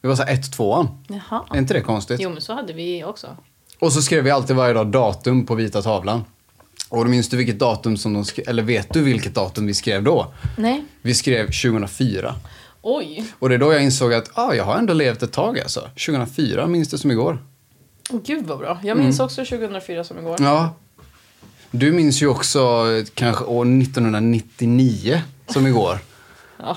[0.00, 0.88] Det var så här ett, tvåan.
[1.08, 1.44] Jaha.
[1.50, 2.20] Är inte det konstigt?
[2.20, 3.36] Jo, men så hade vi också.
[3.78, 6.24] Och så skrev vi alltid varje dag datum på vita tavlan.
[6.88, 9.74] Och då minns du vilket datum som de skrev, eller vet du vilket datum vi
[9.74, 10.32] skrev då?
[10.56, 10.84] Nej.
[11.02, 12.34] Vi skrev 2004.
[12.82, 13.24] Oj.
[13.38, 15.80] Och det är då jag insåg att ah, jag har ändå levt ett tag alltså.
[15.80, 17.38] 2004 minns det som igår.
[18.24, 18.78] Gud vad bra.
[18.82, 19.24] Jag minns Mm.
[19.26, 20.36] också 2004 som igår.
[20.40, 20.74] Ja.
[21.70, 25.98] Du minns ju också eh, kanske år 1999 som igår.
[26.62, 26.76] Ja.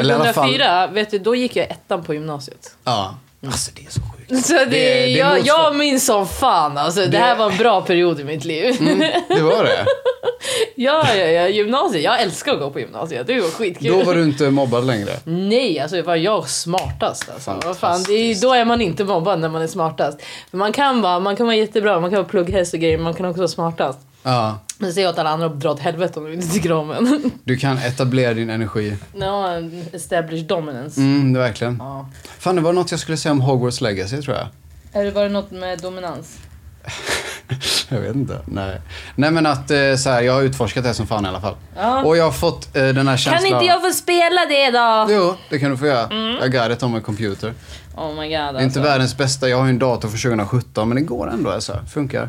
[0.00, 2.76] Eller i alla 2004, vet du, då gick jag ettan på gymnasiet.
[2.84, 3.14] Ja.
[3.46, 4.46] Alltså det är så sjukt.
[4.46, 7.00] Så det, Det- det jag, motsvar- jag minns som fan alltså.
[7.00, 8.76] Det, Det- här var en bra period i mitt liv.
[8.80, 8.98] Mm,
[9.28, 9.86] det var det.
[10.76, 12.04] ja, ja, ja, gymnasiet.
[12.04, 13.26] Jag älskar att gå på gymnasiet.
[13.26, 13.88] Det var skitkul.
[13.98, 15.10] Då var du inte mobbad längre.
[15.24, 17.60] Nej, alltså var jag smartast alltså.
[17.64, 20.18] Vad fan, det är, då är man inte mobbad när man är smartast.
[20.50, 23.14] För man kan vara, man kan vara jättebra, man kan vara plugghäst och grejer, man
[23.14, 23.98] kan också vara smartast.
[24.22, 24.58] Ja.
[24.78, 27.30] Men säg åt alla andra att dra åt helvete om de inte tycker om en.
[27.44, 28.96] Du kan etablera din energi.
[29.14, 31.00] no, established dominance.
[31.00, 31.76] Mm, det verkligen.
[31.78, 32.08] Ja.
[32.38, 34.46] Fan, det var något jag skulle säga om Hogwarts Legacy tror jag.
[34.92, 36.38] Eller var det något med dominans?
[37.88, 38.38] jag vet inte.
[38.46, 38.80] Nej.
[39.14, 41.54] Nej men att eh, så här, jag har utforskat det som fan i alla fall.
[41.76, 42.02] Ja.
[42.04, 45.06] Och jag har fått eh, den här känslan Kan inte jag få spela det då?
[45.10, 46.14] Jo, det kan du få göra.
[46.40, 47.52] Jag got it on my computer.
[47.96, 48.62] Oh my god Det är alltså.
[48.62, 51.78] inte världens bästa, jag har ju en dator för 2017 men det går ändå alltså.
[51.94, 52.28] Funkar.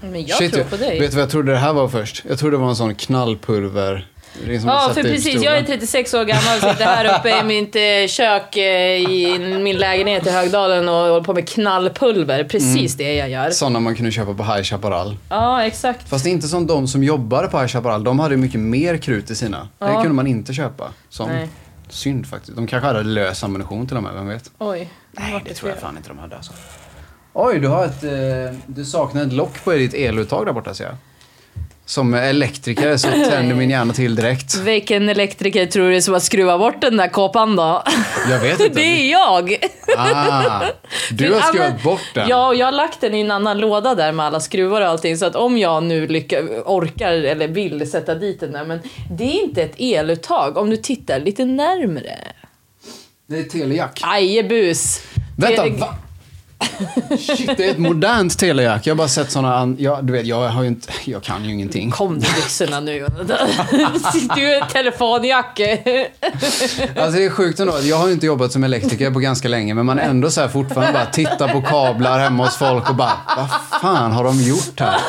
[0.00, 1.00] Men jag Shit, tror på dig.
[1.00, 2.24] Vet du vad jag trodde det här var först?
[2.28, 4.06] Jag trodde det var en sån knallpulver.
[4.46, 5.42] Det är som att Ja, för precis.
[5.42, 9.38] Jag är 36 år gammal och sitter här uppe i mitt eh, kök eh, i
[9.62, 12.44] min lägenhet i Högdalen och håller på med knallpulver.
[12.44, 13.50] Precis det jag gör.
[13.50, 15.16] Såna man kunde köpa på High Chaparral.
[15.28, 16.08] Ja, exakt.
[16.08, 18.04] Fast inte som de som jobbade på High Chaparral.
[18.04, 19.58] De hade mycket mer krut i sina.
[19.78, 19.94] Det Ja.
[20.02, 20.92] kunde man inte köpa.
[21.08, 21.48] Som Nej.
[21.88, 22.56] synd faktiskt.
[22.56, 24.50] De kanske hade lös ammunition till och med, vem vet?
[24.58, 24.88] Oj.
[25.12, 26.52] Nej, det tror jag fan inte de hade alltså.
[27.32, 28.04] Oj, du har ett...
[28.04, 30.94] Eh, du saknar ett lock på ditt eluttag där borta ser jag.
[31.86, 34.56] Som elektriker så tänder min hjärna till direkt.
[34.56, 37.82] Vilken elektriker tror du som har skruvat bort den där kåpan då?
[38.30, 38.74] Jag vet inte.
[38.74, 39.56] Det är jag!
[39.96, 40.62] Ah,
[41.10, 42.28] du har skruvat bort den.
[42.28, 44.86] Ja, och jag har lagt den i en annan låda där med alla skruvar och
[44.88, 45.16] allting.
[45.16, 48.64] Så att om jag nu lycka, orkar eller vill sätta dit den där.
[48.64, 52.16] Men det är inte ett eluttag om du tittar lite närmre.
[53.26, 54.00] Det är telejack.
[54.04, 55.00] Ajebus!
[55.36, 55.94] Vänta, Tele- va?
[57.18, 58.86] Shit, det är ett modernt telejack.
[58.86, 59.56] Jag har bara sett såna...
[59.56, 60.92] An- ja, du vet, jag har ju inte...
[61.04, 61.90] Jag kan ju ingenting.
[61.90, 62.98] Kom du byxorna nu
[64.36, 65.60] Du är telefonjack.
[66.96, 67.74] Alltså det är sjukt ändå.
[67.82, 70.48] Jag har ju inte jobbat som elektriker på ganska länge, men man ändå så här
[70.48, 74.80] fortfarande bara tittar på kablar hemma hos folk och bara, vad fan har de gjort
[74.80, 75.00] här?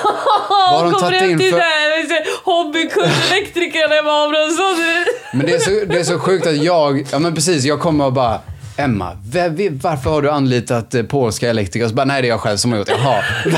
[0.50, 1.58] Vad har de tagit in till för...
[2.08, 2.46] för...
[2.52, 5.06] hobbykundselektrikern Emma Abrahamsson.
[5.34, 8.06] Men det är, så, det är så sjukt att jag, ja men precis, jag kommer
[8.06, 8.40] och bara
[8.78, 9.18] Emma,
[9.82, 11.88] varför har du anlitat eh, polska elektriker?
[11.88, 12.94] Så bara, nej det är jag själv som har gjort det.
[13.04, 13.24] Jaha.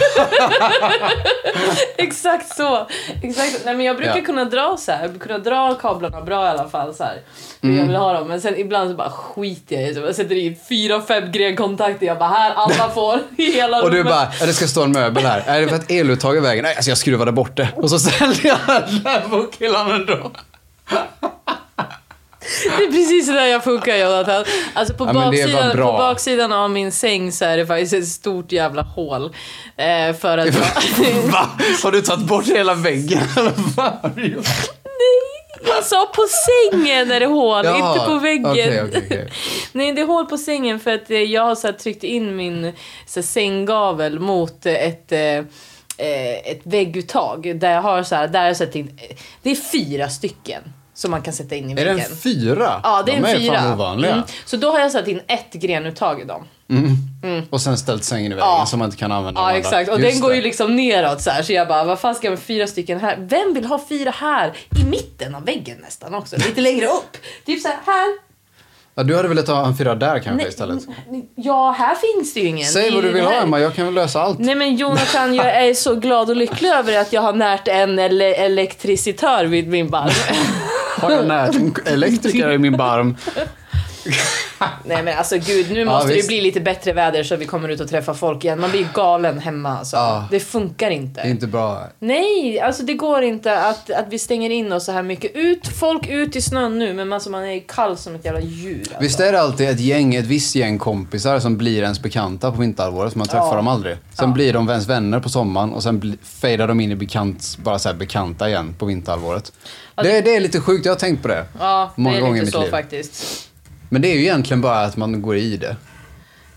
[1.97, 2.87] Exakt så.
[3.23, 3.61] Exakt.
[3.65, 4.21] Nej, men jag brukar Ja.
[4.25, 7.17] kunna dra så här, kunna dra kablarna bra i alla fall så här.
[7.61, 7.77] Mm.
[7.77, 8.27] jag vill ha dem.
[8.27, 9.99] Men sen ibland så bara skiter jag i det.
[10.01, 12.05] Jag sätter i fyra, fem grenkontakter.
[12.05, 15.43] Jag bara här, alla får hela Och du bara, det ska stå en möbel här.
[15.47, 16.63] Är det för att eluttag i vägen?
[16.63, 17.67] Nej, alltså jag skruvade bort det.
[17.75, 20.31] Och så ställde jag den där på killarna ändå.
[22.77, 24.45] Det är precis så där jag funkar Jonathan.
[24.73, 28.51] Alltså på, Ja, baksidan, på baksidan av min säng så är det faktiskt ett stort
[28.51, 29.35] jävla hål.
[29.77, 30.55] Eh, för att
[31.31, 31.49] Va?
[31.83, 33.21] Har du tagit bort hela väggen?
[34.15, 34.47] Gjort?
[35.67, 38.45] jag sa på sängen är det hål, Jaha, inte på väggen.
[38.51, 39.29] okej, okej, okej.
[39.71, 42.35] Nej, det är hål på sängen för att eh, jag har så här, tryckt in
[42.35, 42.73] min
[43.07, 45.19] så här, sänggavel mot ett, eh,
[45.97, 47.59] eh, ett vägguttag.
[47.59, 51.21] Där jag har så här, där jag in, eh, det är fyra stycken som man
[51.21, 52.05] kan sätta in i Är det väggen.
[52.11, 52.79] en fyra?
[52.83, 53.55] Ja, det är De en är fyra.
[53.55, 54.11] fan ovanliga.
[54.13, 54.23] Mm.
[54.45, 56.43] Så då har jag satt in ett grenuttag i dem.
[57.49, 58.65] Och sen ställt sängen i väggen Ja.
[58.65, 60.35] så man inte kan använda Ja exakt och Just den går det.
[60.35, 62.99] ju liksom neråt så här så jag bara vad fan ska jag med fyra stycken
[62.99, 63.17] här?
[63.19, 64.53] Vem vill ha fyra här?
[64.81, 67.17] I mitten av väggen nästan också, lite längre upp.
[67.45, 68.32] Typ så här, här.
[68.95, 70.83] Ja, du hade velat ha en fyra där kanske istället.
[71.09, 72.67] n- Ja, här finns det ju ingen.
[72.67, 73.33] Säg vad du vill ha.
[73.33, 74.39] Emma, jag kan väl lösa allt.
[74.39, 77.99] Nej men Jonathan, jag är så glad och lycklig över att jag har närt en
[77.99, 80.09] ele- elektricitör vid min barm.
[80.99, 83.17] Har jag närt en elektriker i min barm?
[84.85, 86.27] Nej men alltså gud, nu Ja, måste det visst.
[86.27, 88.59] bli lite bättre väder så vi kommer ut och träffar folk igen.
[88.59, 89.95] Man blir galen hemma alltså.
[89.97, 90.27] Ja.
[90.31, 91.21] Det funkar inte.
[91.21, 91.83] Det är inte bra.
[91.99, 95.31] Nej, alltså det går inte att, att vi stänger in oss så här mycket.
[95.35, 98.79] Ut, folk ut i snön nu, men alltså man är kall som ett jävla djur.
[98.79, 98.95] Alltså.
[98.99, 102.61] Visst är det alltid ett gäng, ett visst gäng kompisar som blir ens bekanta på
[102.61, 103.55] vinterhalvåret, man träffar Ja.
[103.55, 103.95] dem aldrig.
[104.13, 104.33] Sen Ja.
[104.33, 107.93] blir de ens vänner på sommaren och sen fejdar de in i bekant, bara så
[107.93, 109.51] bekanta igen på vinterhalvåret.
[109.95, 111.45] Ja, Det, det är lite sjukt, jag har tänkt på det.
[111.59, 112.69] Ja, Många det är gånger i lite mitt så liv.
[112.71, 113.49] faktiskt.
[113.93, 115.75] Men det är ju egentligen bara att man går i det.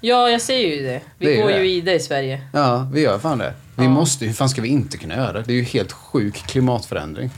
[0.00, 1.00] Ja, jag säger ju det.
[1.18, 1.58] Vi Det går det.
[1.58, 2.40] ju i det i Sverige.
[2.52, 3.52] Ja, vi gör fan det.
[3.76, 3.90] Vi Ja.
[3.90, 5.42] måste hur fan ska vi inte kunna göra det?
[5.42, 7.30] Det är ju helt sjuk klimatförändring.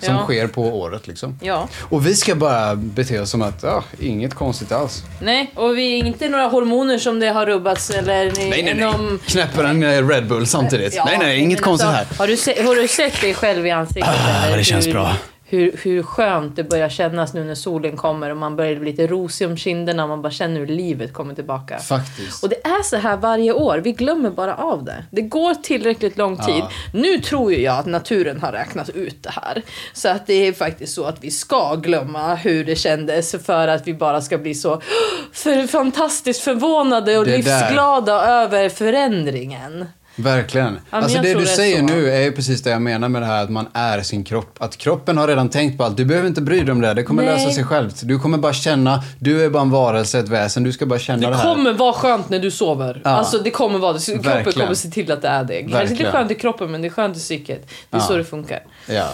[0.00, 0.22] Som Ja.
[0.22, 1.38] sker på året liksom.
[1.42, 1.68] Ja.
[1.78, 5.02] Och vi ska bara bete oss som att, ja, inget konstigt alls.
[5.20, 8.74] Nej, och vi är inte några hormoner som det har rubbats eller Nej, nej, nej.
[8.74, 9.18] någon...
[9.26, 10.94] Knäpper en eh, Red Bull samtidigt.
[10.94, 12.18] Ja, nej, nej, inget konstigt alltså, här.
[12.18, 14.14] Har du, se, har du sett dig själv i ansiktet?
[14.14, 15.16] Ah, eller det känns hur, bra.
[15.52, 19.06] Hur, hur skönt det börjar kännas nu när solen kommer och man börjar bli lite
[19.06, 21.78] rosig om kinderna och man bara känner hur livet kommer tillbaka.
[21.78, 22.42] Faktiskt.
[22.42, 25.04] Och det är så här varje år, vi glömmer bara av det.
[25.10, 26.54] Det går tillräckligt lång tid.
[26.58, 26.70] Ja.
[26.92, 29.62] Nu tror ju jag att naturen har räknat ut det här.
[29.92, 33.86] Så att det är faktiskt så att vi ska glömma hur det kändes för att
[33.86, 34.82] vi bara ska bli så
[35.32, 39.86] för fantastiskt förvånade och livsglada över förändringen.
[40.22, 40.78] Verkligen.
[40.90, 41.84] men alltså det du det säger så.
[41.84, 44.56] nu är ju precis det jag menar med det här att man är sin kropp.
[44.58, 45.96] Att kroppen har redan tänkt på allt.
[45.96, 46.94] Du behöver inte bry dig om det.
[46.94, 47.32] Det kommer Nej.
[47.44, 48.00] lösa sig självt.
[48.04, 50.62] Du kommer bara känna, du är bara en varelse, ett väsen.
[50.62, 51.54] Du ska bara känna det, Det här.
[51.54, 53.00] kommer vara skönt när du sover.
[53.04, 53.10] Ja.
[53.10, 53.98] Alltså det kommer vara det.
[54.06, 54.60] Kroppen Verkligen.
[54.60, 55.62] kommer se till att det är det.
[55.62, 57.68] Kanske inte skönt i kroppen men det är skönt i psyket.
[57.90, 58.06] Det är Ja.
[58.06, 58.60] så det funkar.
[58.86, 59.08] Ja.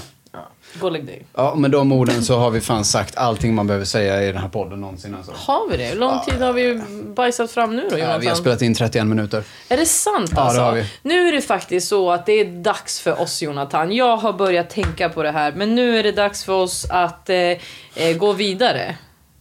[0.81, 1.23] Bullig Day.
[1.35, 4.37] Ja, med de orden så har vi fan sagt allting man behöver säga i den
[4.43, 5.15] här podden någonsin.
[5.15, 5.33] Alltså.
[5.35, 5.85] Har vi det?
[5.85, 6.81] Hur lång tid har vi
[7.17, 8.21] bajsat fram nu då, Ja, Jonathan?
[8.21, 9.43] vi har spelat in 31 minuter.
[9.69, 10.61] Är det sant Ja, det alltså?
[10.63, 10.85] har vi.
[11.03, 13.93] Nu är det faktiskt så att det är dags för oss Jonathan.
[13.93, 17.31] Jag har börjat tänka på det här, men nu är det dags för oss att
[17.31, 18.97] eh, eh, gå vidare.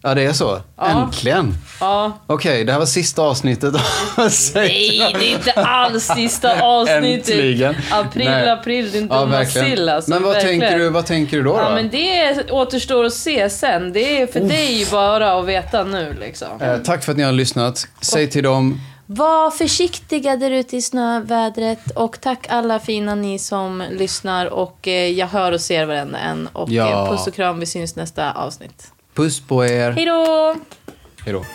[0.05, 0.61] Ja, det är så.
[0.77, 0.85] Ja.
[0.87, 1.55] Äntligen.
[1.79, 2.11] Ja.
[2.27, 3.81] Okej, det här var sista avsnittet av
[4.55, 7.29] Nej, det är inte alls sista avsnittet.
[7.29, 7.75] Äntligen.
[7.91, 8.49] April, Nej.
[8.49, 9.69] april, din Ja, dumma verkligen.
[9.69, 10.09] sill alltså.
[10.11, 10.59] Men vad verkligen.
[10.61, 11.55] tänker, du, vad tänker du då?
[11.57, 11.75] Ja, då?
[11.75, 13.93] men det återstår att se sen.
[13.93, 16.61] Det är för dig bara att veta nu liksom.
[16.61, 17.87] Eh, tack för att ni har lyssnat.
[18.01, 18.81] Säg till dem...
[19.07, 24.93] Var försiktiga där ute i snövädret och tack alla fina ni som lyssnar och eh,
[25.11, 26.47] jag hör och ser varenda en.
[26.53, 26.89] Och Ja.
[26.89, 28.91] eh, puss och kram, vi syns nästa avsnitt.
[29.15, 29.91] Puss på er.
[29.91, 30.55] Hej då!
[31.25, 31.45] Hej då.